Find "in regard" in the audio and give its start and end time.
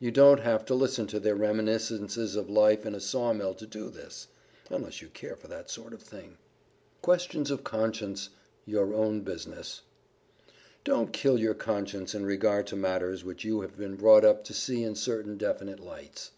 12.14-12.66